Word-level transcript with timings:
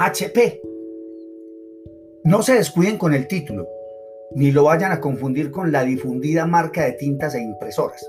HP. 0.00 0.62
No 2.22 2.42
se 2.42 2.54
descuiden 2.54 2.98
con 2.98 3.14
el 3.14 3.26
título, 3.26 3.66
ni 4.36 4.52
lo 4.52 4.62
vayan 4.62 4.92
a 4.92 5.00
confundir 5.00 5.50
con 5.50 5.72
la 5.72 5.82
difundida 5.82 6.46
marca 6.46 6.84
de 6.84 6.92
tintas 6.92 7.34
e 7.34 7.42
impresoras. 7.42 8.08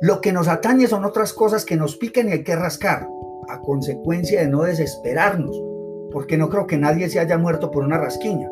Lo 0.00 0.20
que 0.20 0.32
nos 0.32 0.46
atañe 0.46 0.86
son 0.86 1.04
otras 1.04 1.32
cosas 1.32 1.64
que 1.64 1.74
nos 1.74 1.96
pican 1.96 2.28
y 2.28 2.32
hay 2.32 2.44
que 2.44 2.54
rascar, 2.54 3.08
a 3.48 3.60
consecuencia 3.62 4.40
de 4.42 4.46
no 4.46 4.62
desesperarnos, 4.62 5.60
porque 6.12 6.38
no 6.38 6.48
creo 6.48 6.68
que 6.68 6.78
nadie 6.78 7.08
se 7.08 7.18
haya 7.18 7.36
muerto 7.36 7.72
por 7.72 7.82
una 7.82 7.98
rasquiña, 7.98 8.48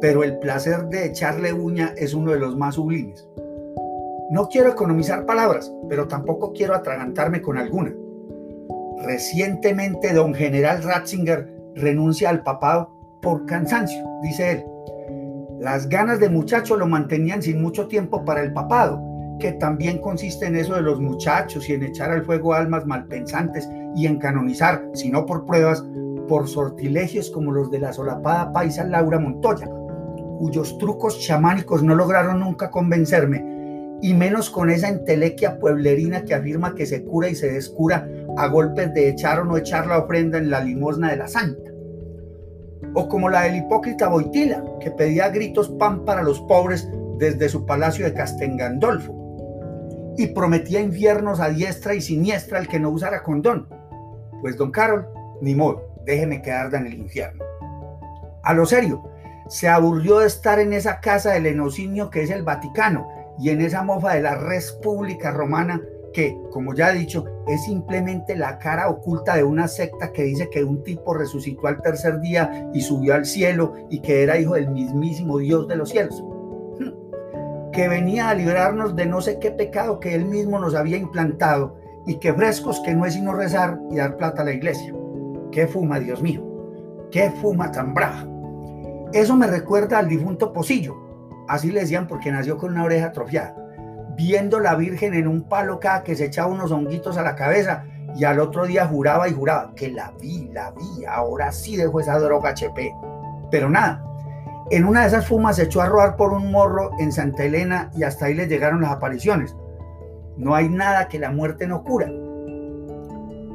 pero 0.00 0.24
el 0.24 0.38
placer 0.38 0.86
de 0.86 1.04
echarle 1.04 1.52
uña 1.52 1.92
es 1.98 2.14
uno 2.14 2.32
de 2.32 2.38
los 2.38 2.56
más 2.56 2.76
sublimes. 2.76 3.28
No 4.30 4.48
quiero 4.48 4.70
economizar 4.70 5.26
palabras, 5.26 5.70
pero 5.90 6.08
tampoco 6.08 6.54
quiero 6.54 6.74
atragantarme 6.74 7.42
con 7.42 7.58
alguna. 7.58 7.94
Recientemente, 9.04 10.14
don 10.14 10.32
General 10.32 10.82
Ratzinger 10.82 11.55
renuncia 11.76 12.30
al 12.30 12.42
papado 12.42 12.90
por 13.22 13.46
cansancio, 13.46 14.04
dice 14.22 14.52
él. 14.52 14.64
Las 15.60 15.88
ganas 15.88 16.20
de 16.20 16.28
muchacho 16.28 16.76
lo 16.76 16.86
mantenían 16.86 17.42
sin 17.42 17.62
mucho 17.62 17.86
tiempo 17.86 18.24
para 18.24 18.42
el 18.42 18.52
papado, 18.52 19.00
que 19.38 19.52
también 19.52 19.98
consiste 20.00 20.46
en 20.46 20.56
eso 20.56 20.74
de 20.74 20.82
los 20.82 21.00
muchachos 21.00 21.68
y 21.68 21.74
en 21.74 21.82
echar 21.82 22.10
al 22.10 22.24
fuego 22.24 22.54
almas 22.54 22.86
malpensantes 22.86 23.68
y 23.94 24.06
en 24.06 24.18
canonizar, 24.18 24.82
si 24.94 25.10
no 25.10 25.26
por 25.26 25.46
pruebas, 25.46 25.84
por 26.28 26.48
sortilegios 26.48 27.30
como 27.30 27.52
los 27.52 27.70
de 27.70 27.78
la 27.78 27.92
solapada 27.92 28.52
paisa 28.52 28.84
Laura 28.84 29.18
Montoya, 29.18 29.68
cuyos 30.38 30.76
trucos 30.78 31.20
chamánicos 31.20 31.82
no 31.82 31.94
lograron 31.94 32.40
nunca 32.40 32.70
convencerme, 32.70 33.56
y 34.02 34.12
menos 34.12 34.50
con 34.50 34.68
esa 34.68 34.88
entelequia 34.88 35.58
pueblerina 35.58 36.24
que 36.24 36.34
afirma 36.34 36.74
que 36.74 36.86
se 36.86 37.02
cura 37.04 37.28
y 37.28 37.34
se 37.34 37.50
descura 37.50 38.08
a 38.36 38.46
golpes 38.48 38.92
de 38.92 39.08
echar 39.08 39.40
o 39.40 39.44
no 39.44 39.56
echar 39.56 39.86
la 39.86 39.98
ofrenda 39.98 40.38
en 40.38 40.50
la 40.50 40.60
limosna 40.60 41.10
de 41.10 41.16
la 41.16 41.28
santa. 41.28 41.70
O 42.98 43.08
como 43.08 43.28
la 43.28 43.42
del 43.42 43.56
hipócrita 43.56 44.08
Boitila, 44.08 44.64
que 44.80 44.90
pedía 44.90 45.28
gritos 45.28 45.68
pan 45.68 46.06
para 46.06 46.22
los 46.22 46.40
pobres 46.40 46.88
desde 47.18 47.50
su 47.50 47.66
palacio 47.66 48.06
de 48.06 48.14
Castengandolfo 48.14 49.14
y 50.16 50.28
prometía 50.28 50.80
infiernos 50.80 51.40
a 51.40 51.50
diestra 51.50 51.94
y 51.94 52.00
siniestra 52.00 52.58
el 52.58 52.68
que 52.68 52.80
no 52.80 52.88
usara 52.88 53.22
condón. 53.22 53.68
Pues 54.40 54.56
don 54.56 54.70
Carol, 54.70 55.06
ni 55.42 55.54
modo, 55.54 55.94
déjeme 56.06 56.40
quedar 56.40 56.74
en 56.74 56.86
el 56.86 56.94
infierno. 56.94 57.44
A 58.42 58.54
lo 58.54 58.64
serio, 58.64 59.02
se 59.46 59.68
aburrió 59.68 60.20
de 60.20 60.26
estar 60.26 60.58
en 60.58 60.72
esa 60.72 61.00
casa 61.00 61.32
del 61.32 61.44
enocinio 61.44 62.08
que 62.08 62.22
es 62.22 62.30
el 62.30 62.44
Vaticano 62.44 63.06
y 63.38 63.50
en 63.50 63.60
esa 63.60 63.82
mofa 63.82 64.14
de 64.14 64.22
la 64.22 64.36
res 64.36 64.72
pública 64.82 65.32
romana 65.32 65.82
que, 66.16 66.40
como 66.50 66.72
ya 66.72 66.92
he 66.92 66.98
dicho, 66.98 67.26
es 67.46 67.66
simplemente 67.66 68.36
la 68.36 68.58
cara 68.58 68.88
oculta 68.88 69.36
de 69.36 69.44
una 69.44 69.68
secta 69.68 70.12
que 70.14 70.22
dice 70.22 70.48
que 70.48 70.64
un 70.64 70.82
tipo 70.82 71.12
resucitó 71.12 71.66
al 71.66 71.82
tercer 71.82 72.20
día 72.20 72.70
y 72.72 72.80
subió 72.80 73.12
al 73.12 73.26
cielo 73.26 73.74
y 73.90 74.00
que 74.00 74.22
era 74.22 74.38
hijo 74.38 74.54
del 74.54 74.70
mismísimo 74.70 75.36
Dios 75.36 75.68
de 75.68 75.76
los 75.76 75.90
cielos. 75.90 76.24
Que 77.70 77.86
venía 77.88 78.30
a 78.30 78.34
librarnos 78.34 78.96
de 78.96 79.04
no 79.04 79.20
sé 79.20 79.38
qué 79.38 79.50
pecado 79.50 80.00
que 80.00 80.14
él 80.14 80.24
mismo 80.24 80.58
nos 80.58 80.74
había 80.74 80.96
implantado 80.96 81.76
y 82.06 82.14
que 82.14 82.32
frescos 82.32 82.80
que 82.80 82.94
no 82.94 83.04
es 83.04 83.12
sino 83.12 83.34
rezar 83.34 83.78
y 83.90 83.96
dar 83.96 84.16
plata 84.16 84.40
a 84.40 84.46
la 84.46 84.54
iglesia. 84.54 84.94
¿Qué 85.52 85.66
fuma, 85.66 86.00
Dios 86.00 86.22
mío? 86.22 86.42
¿Qué 87.10 87.30
fuma 87.42 87.70
tan 87.70 87.92
brava? 87.92 88.26
Eso 89.12 89.36
me 89.36 89.48
recuerda 89.48 89.98
al 89.98 90.08
difunto 90.08 90.54
Pocillo, 90.54 90.96
así 91.46 91.70
le 91.70 91.80
decían 91.80 92.06
porque 92.06 92.32
nació 92.32 92.56
con 92.56 92.72
una 92.72 92.84
oreja 92.84 93.08
atrofiada 93.08 93.65
viendo 94.16 94.58
la 94.60 94.74
Virgen 94.74 95.14
en 95.14 95.28
un 95.28 95.42
palo 95.42 95.78
cada 95.78 96.02
que 96.02 96.16
se 96.16 96.24
echaba 96.24 96.52
unos 96.52 96.72
honguitos 96.72 97.16
a 97.18 97.22
la 97.22 97.36
cabeza 97.36 97.84
y 98.16 98.24
al 98.24 98.40
otro 98.40 98.66
día 98.66 98.86
juraba 98.86 99.28
y 99.28 99.32
juraba 99.32 99.74
que 99.74 99.90
la 99.90 100.12
vi, 100.20 100.48
la 100.52 100.70
vi, 100.70 101.04
ahora 101.04 101.52
sí 101.52 101.76
dejó 101.76 102.00
esa 102.00 102.18
droga 102.18 102.50
HP. 102.50 102.92
Pero 103.50 103.68
nada, 103.68 104.02
en 104.70 104.84
una 104.86 105.02
de 105.02 105.08
esas 105.08 105.26
fumas 105.26 105.56
se 105.56 105.64
echó 105.64 105.82
a 105.82 105.86
robar 105.86 106.16
por 106.16 106.32
un 106.32 106.50
morro 106.50 106.90
en 106.98 107.12
Santa 107.12 107.44
Elena 107.44 107.90
y 107.94 108.04
hasta 108.04 108.26
ahí 108.26 108.34
le 108.34 108.48
llegaron 108.48 108.80
las 108.80 108.92
apariciones. 108.92 109.54
No 110.36 110.54
hay 110.54 110.68
nada 110.68 111.08
que 111.08 111.18
la 111.18 111.30
muerte 111.30 111.66
no 111.66 111.84
cura. 111.84 112.06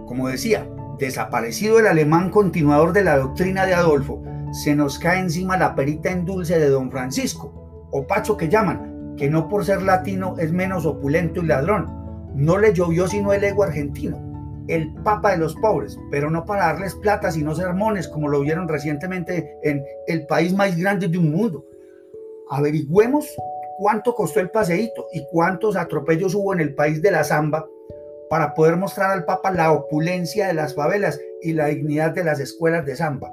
Como 0.06 0.28
decía, 0.28 0.68
desaparecido 1.00 1.80
el 1.80 1.88
alemán 1.88 2.30
continuador 2.30 2.94
de 2.94 3.04
la 3.04 3.18
doctrina 3.18 3.66
de 3.66 3.74
Adolfo, 3.74 4.22
se 4.52 4.76
nos 4.76 5.00
cae 5.00 5.20
encima 5.20 5.58
la 5.58 5.76
perita 5.76 6.12
en 6.12 6.26
dulce 6.26 6.60
de 6.60 6.70
don 6.70 6.92
Francisco, 6.92 7.88
o 7.92 8.06
Pacho 8.06 8.38
que 8.38 8.50
llaman, 8.50 8.91
que 9.22 9.30
no 9.30 9.48
por 9.48 9.64
ser 9.64 9.84
latino 9.84 10.36
es 10.40 10.52
menos 10.52 10.84
opulento 10.88 11.44
y 11.44 11.46
ladrón. 11.46 11.86
No 12.34 12.58
le 12.58 12.74
llovió 12.74 13.08
sino 13.08 13.34
el 13.34 13.44
ego 13.44 13.62
argentino, 13.62 14.18
el 14.68 14.92
papa 15.04 15.30
de 15.30 15.38
los 15.38 15.54
pobres, 15.58 15.96
pero 16.10 16.32
no 16.32 16.44
para 16.44 16.66
darles 16.66 16.96
plata, 16.96 17.30
sino 17.30 17.54
sermones, 17.54 18.08
como 18.08 18.30
lo 18.30 18.40
vieron 18.40 18.68
recientemente 18.68 19.60
en 19.62 19.86
el 20.08 20.26
país 20.26 20.56
más 20.56 20.76
grande 20.76 21.08
de 21.08 21.20
un 21.20 21.30
mundo. 21.30 21.64
Averigüemos 22.50 23.28
cuánto 23.78 24.16
costó 24.16 24.40
el 24.40 24.50
paseíto 24.50 25.06
y 25.14 25.24
cuántos 25.32 25.76
atropellos 25.76 26.34
hubo 26.34 26.56
en 26.56 26.62
el 26.62 26.74
país 26.74 27.00
de 27.00 27.12
la 27.12 27.24
zamba 27.24 27.68
para 28.28 28.56
poder 28.56 28.76
mostrar 28.76 29.12
al 29.12 29.26
Papa 29.26 29.52
la 29.52 29.72
opulencia 29.72 30.48
de 30.48 30.56
las 30.56 30.74
favelas 30.74 31.22
y 31.44 31.54
la 31.54 31.68
dignidad 31.68 32.10
de 32.10 32.24
las 32.24 32.40
escuelas 32.40 32.88
de 32.88 32.96
zamba. 32.96 33.32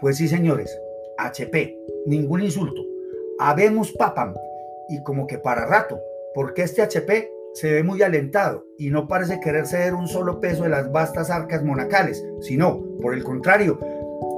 Pues 0.00 0.18
sí, 0.18 0.28
señores, 0.28 0.78
HP, 1.16 1.78
ningún 2.04 2.42
insulto. 2.42 2.82
Habemos 3.38 3.90
papam, 3.92 4.34
y 4.90 5.02
como 5.02 5.26
que 5.26 5.38
para 5.38 5.66
rato, 5.66 6.00
porque 6.34 6.62
este 6.62 6.82
HP 6.82 7.30
se 7.54 7.72
ve 7.72 7.82
muy 7.82 8.02
alentado 8.02 8.64
y 8.78 8.90
no 8.90 9.08
parece 9.08 9.40
querer 9.40 9.66
ceder 9.66 9.94
un 9.94 10.06
solo 10.06 10.40
peso 10.40 10.64
de 10.64 10.68
las 10.68 10.90
vastas 10.92 11.30
arcas 11.30 11.64
monacales, 11.64 12.24
sino, 12.40 12.82
por 13.00 13.14
el 13.14 13.24
contrario, 13.24 13.78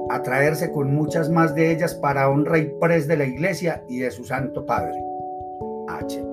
atraerse 0.09 0.71
con 0.71 0.93
muchas 0.93 1.29
más 1.29 1.55
de 1.55 1.71
ellas 1.71 1.93
para 1.95 2.29
honra 2.29 2.57
y 2.57 2.73
pres 2.79 3.07
de 3.07 3.17
la 3.17 3.25
iglesia 3.25 3.83
y 3.87 3.99
de 3.99 4.11
su 4.11 4.23
santo 4.23 4.65
padre. 4.65 4.99
HP. 5.87 6.32